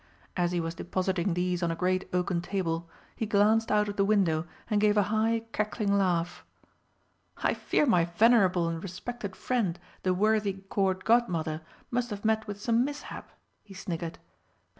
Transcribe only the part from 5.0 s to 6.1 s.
high cackling